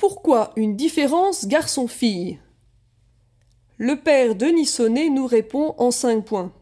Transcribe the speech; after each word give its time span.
Pourquoi 0.00 0.54
une 0.56 0.76
différence 0.76 1.46
garçon-fille? 1.46 2.38
Le 3.76 3.96
père 3.96 4.34
Denis 4.34 4.64
Sonnet 4.64 5.10
nous 5.10 5.26
répond 5.26 5.74
en 5.76 5.90
cinq 5.90 6.24
points. 6.24 6.54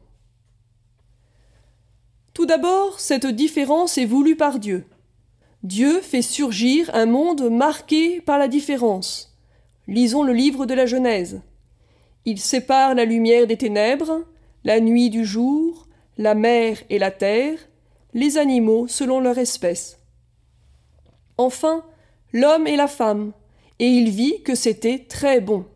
Tout 2.34 2.46
d'abord, 2.46 2.98
cette 2.98 3.28
différence 3.28 3.96
est 3.96 4.06
voulue 4.06 4.34
par 4.34 4.58
Dieu. 4.58 4.86
Dieu 5.62 6.00
fait 6.00 6.20
surgir 6.20 6.90
un 6.94 7.06
monde 7.06 7.48
marqué 7.48 8.20
par 8.20 8.40
la 8.40 8.48
différence. 8.48 9.38
Lisons 9.86 10.24
le 10.24 10.32
livre 10.32 10.66
de 10.66 10.74
la 10.74 10.86
Genèse. 10.86 11.40
Il 12.24 12.40
sépare 12.40 12.96
la 12.96 13.04
lumière 13.04 13.46
des 13.46 13.56
ténèbres, 13.56 14.24
la 14.64 14.80
nuit 14.80 15.10
du 15.10 15.24
jour, 15.24 15.86
la 16.16 16.34
mer 16.34 16.78
et 16.90 16.98
la 16.98 17.12
terre, 17.12 17.60
les 18.14 18.36
animaux 18.36 18.88
selon 18.88 19.20
leur 19.20 19.38
espèce. 19.38 20.00
Enfin, 21.36 21.84
l'homme 22.32 22.66
et 22.66 22.76
la 22.76 22.88
femme, 22.88 23.32
et 23.78 23.88
il 23.88 24.10
vit 24.10 24.42
que 24.42 24.54
c'était 24.54 25.06
très 25.08 25.40
bon. 25.40 25.66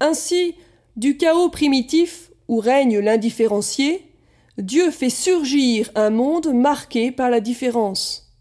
Ainsi, 0.00 0.54
du 0.96 1.16
chaos 1.16 1.48
primitif 1.48 2.30
où 2.48 2.58
règne 2.58 2.98
l'indifférencié, 2.98 4.12
Dieu 4.58 4.90
fait 4.90 5.10
surgir 5.10 5.90
un 5.94 6.10
monde 6.10 6.52
marqué 6.52 7.10
par 7.10 7.30
la 7.30 7.40
différence. 7.40 8.34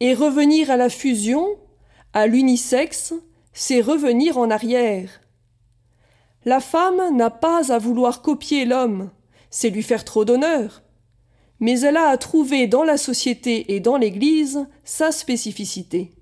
Et 0.00 0.14
revenir 0.14 0.70
à 0.70 0.76
la 0.76 0.88
fusion, 0.88 1.46
à 2.12 2.26
l'unisexe, 2.26 3.14
c'est 3.52 3.80
revenir 3.80 4.38
en 4.38 4.50
arrière. 4.50 5.20
La 6.44 6.60
femme 6.60 7.16
n'a 7.16 7.30
pas 7.30 7.72
à 7.72 7.78
vouloir 7.78 8.22
copier 8.22 8.64
l'homme, 8.64 9.10
c'est 9.50 9.70
lui 9.70 9.82
faire 9.82 10.04
trop 10.04 10.24
d'honneur. 10.24 10.82
Mais 11.60 11.80
elle 11.80 11.96
a 11.96 12.08
à 12.08 12.16
trouver 12.16 12.66
dans 12.66 12.84
la 12.84 12.96
société 12.96 13.74
et 13.74 13.80
dans 13.80 13.96
l'Église 13.96 14.66
sa 14.84 15.10
spécificité. 15.12 16.12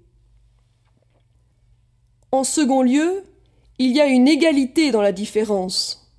En 2.30 2.44
second 2.44 2.82
lieu, 2.82 3.24
il 3.78 3.92
y 3.92 4.00
a 4.00 4.06
une 4.06 4.28
égalité 4.28 4.90
dans 4.90 5.02
la 5.02 5.12
différence. 5.12 6.12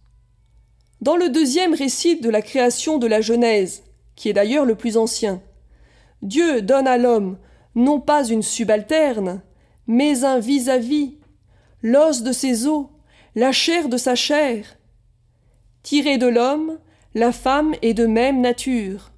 Dans 1.02 1.18
le 1.18 1.30
deuxième 1.30 1.74
récit 1.74 2.20
de 2.20 2.30
la 2.30 2.42
création 2.42 2.98
de 2.98 3.08
la 3.08 3.22
Genèse, 3.22 3.84
qui 4.16 4.30
est 4.30 4.34
d'ailleurs 4.34 4.66
le 4.66 4.76
plus 4.76 4.98
ancien, 4.98 5.42
Dieu 6.22 6.62
donne 6.62 6.88
à 6.88 6.98
l'homme 6.98 7.38
non 7.76 8.00
pas 8.00 8.26
une 8.26 8.42
subalterne, 8.42 9.42
mais 9.88 10.24
un 10.24 10.40
vis-à-vis, 10.40 11.18
l'os 11.82 12.24
de 12.24 12.32
ses 12.32 12.66
os, 12.66 12.88
la 13.36 13.52
chair 13.52 13.90
de 13.90 13.98
sa 13.98 14.16
chair. 14.16 14.78
Tirée 15.84 16.18
de 16.18 16.28
l'homme, 16.28 16.80
la 17.16 17.32
femme 17.32 17.74
est 17.82 17.94
de 17.94 18.06
même 18.06 18.42
nature. 18.42 19.12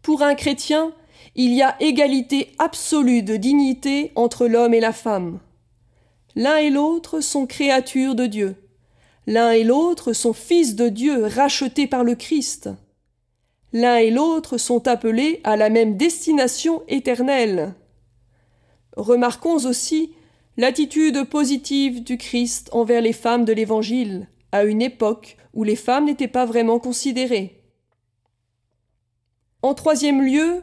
Pour 0.00 0.22
un 0.22 0.34
chrétien, 0.34 0.94
il 1.34 1.52
y 1.52 1.62
a 1.62 1.76
égalité 1.80 2.52
absolue 2.58 3.22
de 3.22 3.36
dignité 3.36 4.10
entre 4.16 4.46
l'homme 4.46 4.72
et 4.72 4.80
la 4.80 4.92
femme. 4.92 5.40
L'un 6.34 6.56
et 6.56 6.70
l'autre 6.70 7.20
sont 7.20 7.46
créatures 7.46 8.14
de 8.14 8.24
Dieu. 8.24 8.56
L'un 9.26 9.52
et 9.52 9.64
l'autre 9.64 10.14
sont 10.14 10.32
fils 10.32 10.76
de 10.76 10.88
Dieu 10.88 11.26
rachetés 11.26 11.86
par 11.86 12.04
le 12.04 12.14
Christ. 12.14 12.70
L'un 13.74 13.96
et 13.96 14.10
l'autre 14.10 14.56
sont 14.56 14.88
appelés 14.88 15.40
à 15.44 15.56
la 15.56 15.68
même 15.68 15.98
destination 15.98 16.82
éternelle. 16.88 17.74
Remarquons 18.96 19.66
aussi 19.66 20.12
L'attitude 20.56 21.24
positive 21.24 22.04
du 22.04 22.16
Christ 22.16 22.68
envers 22.72 23.00
les 23.02 23.12
femmes 23.12 23.44
de 23.44 23.52
l'Évangile, 23.52 24.28
à 24.54 24.62
une 24.62 24.82
époque 24.82 25.36
où 25.52 25.64
les 25.64 25.74
femmes 25.74 26.04
n'étaient 26.04 26.28
pas 26.28 26.46
vraiment 26.46 26.78
considérées. 26.78 27.60
En 29.62 29.74
troisième 29.74 30.22
lieu, 30.22 30.62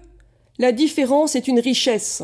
la 0.59 0.72
différence 0.72 1.35
est 1.35 1.50
une 1.50 1.59
richesse. 1.59 2.24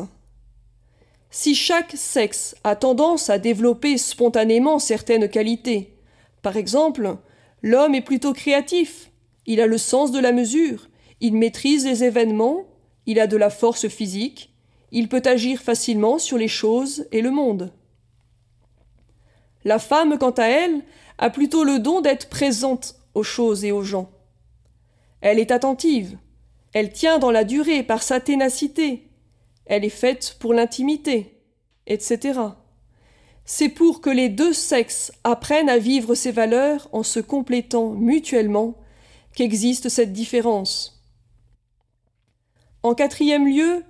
Si 1.28 1.54
chaque 1.54 1.92
sexe 1.94 2.56
a 2.64 2.74
tendance 2.74 3.28
à 3.28 3.38
développer 3.38 3.98
spontanément 3.98 4.78
certaines 4.78 5.28
qualités, 5.28 5.92
par 6.40 6.56
exemple, 6.56 7.18
l'homme 7.60 7.94
est 7.94 8.00
plutôt 8.00 8.32
créatif, 8.32 9.10
il 9.44 9.60
a 9.60 9.66
le 9.66 9.76
sens 9.76 10.10
de 10.10 10.20
la 10.20 10.32
mesure, 10.32 10.88
il 11.20 11.34
maîtrise 11.34 11.84
les 11.84 12.02
événements, 12.02 12.64
il 13.04 13.20
a 13.20 13.26
de 13.26 13.36
la 13.36 13.50
force 13.50 13.88
physique, 13.88 14.54
il 14.90 15.10
peut 15.10 15.22
agir 15.26 15.60
facilement 15.60 16.18
sur 16.18 16.38
les 16.38 16.48
choses 16.48 17.06
et 17.12 17.20
le 17.20 17.30
monde. 17.30 17.74
La 19.64 19.78
femme, 19.78 20.16
quant 20.16 20.30
à 20.30 20.46
elle, 20.46 20.82
a 21.18 21.30
plutôt 21.30 21.64
le 21.64 21.78
don 21.78 22.00
d'être 22.00 22.28
présente 22.28 22.96
aux 23.14 23.22
choses 23.22 23.64
et 23.64 23.72
aux 23.72 23.82
gens. 23.82 24.10
Elle 25.20 25.38
est 25.38 25.50
attentive, 25.50 26.16
elle 26.72 26.92
tient 26.92 27.18
dans 27.18 27.30
la 27.30 27.44
durée 27.44 27.82
par 27.82 28.02
sa 28.02 28.20
ténacité, 28.20 29.08
elle 29.66 29.84
est 29.84 29.90
faite 29.90 30.36
pour 30.38 30.54
l'intimité, 30.54 31.34
etc. 31.86 32.40
C'est 33.44 33.68
pour 33.68 34.00
que 34.00 34.10
les 34.10 34.28
deux 34.28 34.52
sexes 34.52 35.12
apprennent 35.24 35.70
à 35.70 35.78
vivre 35.78 36.14
ces 36.14 36.32
valeurs 36.32 36.88
en 36.92 37.02
se 37.02 37.18
complétant 37.20 37.90
mutuellement 37.90 38.76
qu'existe 39.34 39.88
cette 39.88 40.12
différence. 40.12 41.02
En 42.82 42.94
quatrième 42.94 43.46
lieu, 43.46 43.82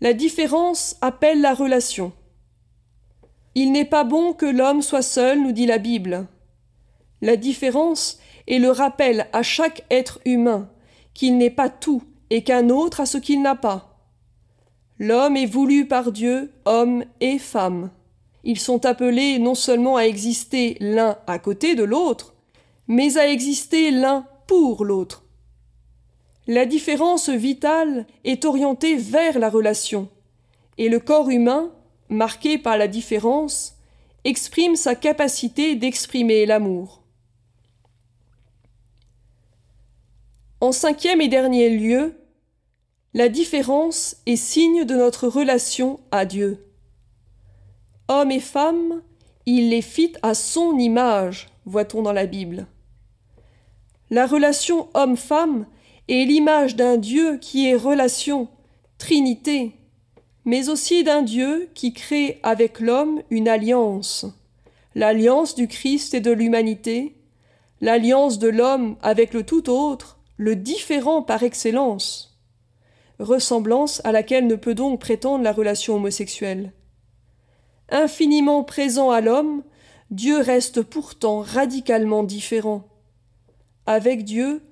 la 0.00 0.12
différence 0.12 0.96
appelle 1.00 1.40
la 1.40 1.54
relation. 1.54 2.12
Il 3.54 3.72
n'est 3.72 3.84
pas 3.84 4.04
bon 4.04 4.34
que 4.34 4.46
l'homme 4.46 4.82
soit 4.82 5.02
seul, 5.02 5.42
nous 5.42 5.52
dit 5.52 5.66
la 5.66 5.78
Bible. 5.78 6.26
La 7.22 7.36
différence 7.36 8.18
est 8.46 8.58
le 8.58 8.70
rappel 8.70 9.26
à 9.32 9.42
chaque 9.42 9.84
être 9.90 10.20
humain 10.24 10.68
qu'il 11.14 11.38
n'est 11.38 11.50
pas 11.50 11.70
tout 11.70 12.02
et 12.30 12.44
qu'un 12.44 12.68
autre 12.68 13.00
a 13.00 13.06
ce 13.06 13.18
qu'il 13.18 13.40
n'a 13.42 13.54
pas. 13.54 13.96
L'homme 14.98 15.36
est 15.36 15.46
voulu 15.46 15.86
par 15.86 16.12
Dieu, 16.12 16.52
homme 16.64 17.04
et 17.20 17.38
femme. 17.38 17.90
Ils 18.44 18.60
sont 18.60 18.86
appelés 18.86 19.38
non 19.38 19.54
seulement 19.54 19.96
à 19.96 20.02
exister 20.02 20.76
l'un 20.80 21.18
à 21.26 21.38
côté 21.38 21.74
de 21.74 21.84
l'autre, 21.84 22.34
mais 22.86 23.18
à 23.18 23.28
exister 23.28 23.90
l'un 23.90 24.26
pour 24.46 24.84
l'autre. 24.84 25.24
La 26.46 26.64
différence 26.64 27.28
vitale 27.28 28.06
est 28.24 28.44
orientée 28.44 28.96
vers 28.96 29.38
la 29.38 29.50
relation, 29.50 30.08
et 30.78 30.88
le 30.88 31.00
corps 31.00 31.28
humain, 31.28 31.72
marqué 32.08 32.56
par 32.56 32.76
la 32.76 32.86
différence, 32.86 33.74
exprime 34.24 34.76
sa 34.76 34.94
capacité 34.94 35.74
d'exprimer 35.74 36.46
l'amour. 36.46 37.02
En 40.66 40.72
cinquième 40.72 41.20
et 41.20 41.28
dernier 41.28 41.70
lieu, 41.70 42.16
la 43.14 43.28
différence 43.28 44.16
est 44.26 44.34
signe 44.34 44.84
de 44.84 44.96
notre 44.96 45.28
relation 45.28 46.00
à 46.10 46.24
Dieu. 46.24 46.66
Hommes 48.08 48.32
et 48.32 48.40
femmes, 48.40 49.00
il 49.46 49.70
les 49.70 49.80
fit 49.80 50.14
à 50.22 50.34
son 50.34 50.76
image, 50.76 51.50
voit-on 51.66 52.02
dans 52.02 52.12
la 52.12 52.26
Bible. 52.26 52.66
La 54.10 54.26
relation 54.26 54.88
homme-femme 54.94 55.66
et 56.08 56.24
l'image 56.24 56.74
d'un 56.74 56.96
Dieu 56.96 57.38
qui 57.38 57.68
est 57.68 57.76
relation, 57.76 58.48
Trinité, 58.98 59.70
mais 60.44 60.68
aussi 60.68 61.04
d'un 61.04 61.22
Dieu 61.22 61.68
qui 61.74 61.92
crée 61.92 62.40
avec 62.42 62.80
l'homme 62.80 63.22
une 63.30 63.46
alliance, 63.46 64.26
l'alliance 64.96 65.54
du 65.54 65.68
Christ 65.68 66.12
et 66.12 66.20
de 66.20 66.32
l'humanité, 66.32 67.14
l'alliance 67.80 68.40
de 68.40 68.48
l'homme 68.48 68.96
avec 69.00 69.32
le 69.32 69.44
tout 69.44 69.70
autre, 69.70 70.15
le 70.36 70.56
différent 70.56 71.22
par 71.22 71.42
excellence, 71.42 72.38
ressemblance 73.18 74.02
à 74.04 74.12
laquelle 74.12 74.46
ne 74.46 74.56
peut 74.56 74.74
donc 74.74 75.00
prétendre 75.00 75.44
la 75.44 75.52
relation 75.52 75.94
homosexuelle. 75.94 76.72
Infiniment 77.88 78.64
présent 78.64 79.10
à 79.10 79.20
l'homme, 79.20 79.62
Dieu 80.10 80.38
reste 80.40 80.82
pourtant 80.82 81.40
radicalement 81.40 82.22
différent. 82.22 82.86
Avec 83.86 84.24
Dieu, 84.24 84.62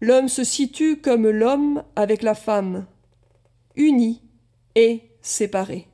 l'homme 0.00 0.28
se 0.28 0.44
situe 0.44 1.00
comme 1.00 1.28
l'homme 1.28 1.82
avec 1.96 2.22
la 2.22 2.34
femme, 2.34 2.86
unis 3.76 4.22
et 4.74 5.02
séparés. 5.22 5.88